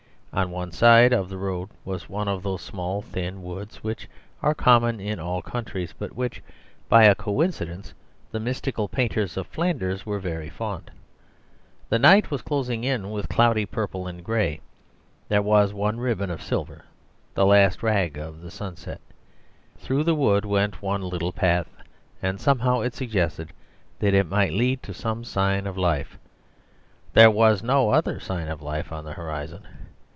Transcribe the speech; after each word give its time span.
On 0.33 0.49
one 0.49 0.71
side 0.71 1.11
of 1.11 1.27
the 1.27 1.37
road 1.37 1.67
was 1.83 2.07
one 2.07 2.29
of 2.29 2.41
those 2.41 2.61
small, 2.61 3.01
thin 3.01 3.43
woods 3.43 3.83
which 3.83 4.07
are 4.41 4.55
common 4.55 5.01
in 5.01 5.19
all 5.19 5.41
countries, 5.41 5.93
but 5.99 6.11
of 6.11 6.15
which, 6.17 6.41
by 6.87 7.03
a 7.03 7.15
coincidence, 7.15 7.93
the 8.31 8.39
mystical 8.39 8.87
painters 8.87 9.35
of 9.35 9.45
Flanders 9.45 10.05
were 10.05 10.19
very 10.19 10.47
fond. 10.49 10.89
The 11.89 11.99
night 11.99 12.31
was 12.31 12.41
closing 12.41 12.85
in 12.85 13.09
with 13.11 13.27
cloudy 13.27 13.65
purple 13.65 14.07
and 14.07 14.23
grey; 14.23 14.61
there 15.27 15.41
was 15.41 15.73
one 15.73 15.99
ribbon 15.99 16.29
of 16.29 16.41
silver, 16.41 16.85
the 17.33 17.45
last 17.45 17.83
rag 17.83 18.17
of 18.17 18.39
the 18.39 18.51
sunset. 18.51 19.01
Through 19.79 20.05
the 20.05 20.15
wood 20.15 20.45
went 20.45 20.81
one 20.81 21.01
little 21.01 21.33
path, 21.33 21.67
and 22.21 22.39
somehow 22.39 22.79
it 22.79 22.93
suggested 22.95 23.51
that 23.99 24.13
it 24.13 24.27
might 24.29 24.53
lead 24.53 24.81
to 24.83 24.93
some 24.93 25.25
sign 25.25 25.67
of 25.67 25.77
life 25.77 26.17
there 27.11 27.29
was 27.29 27.61
no 27.61 27.89
other 27.89 28.17
sign 28.21 28.47
of 28.47 28.61
life 28.61 28.93
on 28.93 29.03
the 29.03 29.11
horizon. 29.11 29.67